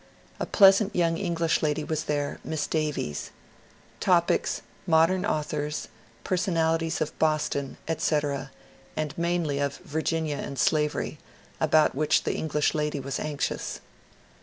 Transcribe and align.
A 0.39 0.47
pleasant 0.47 0.95
young 0.95 1.15
English 1.17 1.61
lady 1.61 1.83
was 1.83 2.05
there,— 2.05 2.39
Miss 2.43 2.65
Davies. 2.65 3.29
Topics 3.99 4.63
Modem 4.87 5.23
Authors, 5.25 5.89
Personalities 6.23 7.01
of 7.01 7.13
Boston, 7.19 7.77
etc., 7.87 8.49
and 8.97 9.15
mainly 9.15 9.59
of 9.59 9.77
Virginia 9.77 10.37
and 10.37 10.57
Slavery,— 10.57 11.19
about 11.69 11.93
which 11.93 12.23
the 12.23 12.33
English 12.33 12.73
lady 12.73 12.99
was 12.99 13.19
anxious." 13.19 13.79